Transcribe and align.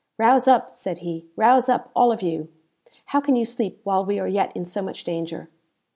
"Rouse 0.17 0.47
up!" 0.47 0.71
said 0.71 0.97
he, 1.05 1.27
"rouse 1.35 1.69
up, 1.69 1.91
all 1.95 2.11
of 2.11 2.23
you! 2.23 2.47
How 3.05 3.21
can 3.21 3.35
you 3.35 3.45
sleep 3.45 3.81
while 3.83 4.03
we 4.03 4.17
are 4.17 4.27
yet 4.27 4.51
in 4.55 4.65
so 4.65 4.81
much 4.81 5.03
danger?" 5.03 5.47